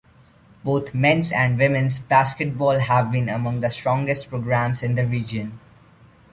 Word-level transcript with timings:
Both 0.63 0.95
men's 0.95 1.31
and 1.31 1.59
women's 1.59 1.99
basketball 1.99 2.79
have 2.79 3.11
been 3.11 3.29
among 3.29 3.59
the 3.59 3.69
strongest 3.69 4.29
programs 4.31 4.81
in 4.81 4.95
the 4.95 5.05
region. 5.05 5.59